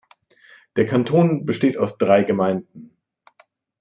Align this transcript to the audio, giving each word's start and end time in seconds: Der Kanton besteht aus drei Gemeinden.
Der 0.77 0.87
Kanton 0.87 1.45
besteht 1.45 1.77
aus 1.77 1.99
drei 1.99 2.23
Gemeinden. 2.23 2.89